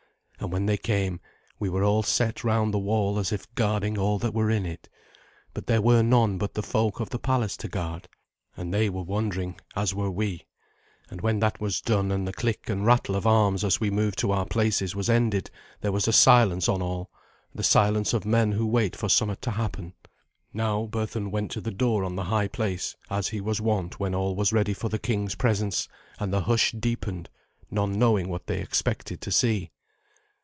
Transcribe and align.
And 0.43 0.51
when 0.51 0.65
they 0.65 0.75
came, 0.77 1.19
we 1.59 1.69
were 1.69 1.83
all 1.83 2.01
set 2.01 2.43
round 2.43 2.73
the 2.73 2.79
wall 2.79 3.19
as 3.19 3.31
if 3.31 3.53
guarding 3.53 3.99
all 3.99 4.17
that 4.17 4.33
were 4.33 4.49
in 4.49 4.65
it. 4.65 4.89
But 5.53 5.67
there 5.67 5.83
were 5.83 6.01
none 6.01 6.39
but 6.39 6.55
the 6.55 6.63
folk 6.63 6.99
of 6.99 7.11
the 7.11 7.19
palace 7.19 7.55
to 7.57 7.67
guard, 7.67 8.07
and 8.57 8.73
they 8.73 8.89
were 8.89 9.03
wondering 9.03 9.59
as 9.75 9.93
were 9.93 10.09
we; 10.09 10.47
and 11.11 11.21
when 11.21 11.37
that 11.41 11.61
was 11.61 11.79
done, 11.79 12.11
and 12.11 12.27
the 12.27 12.33
click 12.33 12.71
and 12.71 12.87
rattle 12.87 13.15
of 13.15 13.27
arms 13.27 13.63
as 13.63 13.79
we 13.79 13.91
moved 13.91 14.17
to 14.19 14.31
our 14.31 14.47
places 14.47 14.95
was 14.95 15.11
ended, 15.11 15.51
there 15.81 15.91
was 15.91 16.07
a 16.07 16.11
silence 16.11 16.67
on 16.67 16.81
all 16.81 17.11
the 17.53 17.61
silence 17.61 18.11
of 18.11 18.25
men 18.25 18.53
who 18.53 18.65
wait 18.65 18.95
for 18.95 19.09
somewhat 19.09 19.43
to 19.43 19.51
happen. 19.51 19.93
Now 20.53 20.87
Berthun 20.87 21.29
went 21.29 21.51
to 21.51 21.61
the 21.61 21.69
door 21.69 22.03
on 22.03 22.15
the 22.15 22.23
high 22.25 22.47
place, 22.47 22.95
as 23.11 23.27
he 23.27 23.41
was 23.41 23.61
wont 23.61 23.99
when 23.99 24.15
all 24.15 24.35
was 24.35 24.51
ready 24.51 24.73
for 24.73 24.89
the 24.89 24.97
king's 24.99 25.35
presence, 25.35 25.87
and 26.19 26.33
the 26.33 26.41
hush 26.41 26.71
deepened, 26.71 27.29
none 27.69 27.99
knowing 27.99 28.27
what 28.27 28.47
they 28.47 28.59
expected 28.59 29.21
to 29.21 29.31
see. 29.31 29.69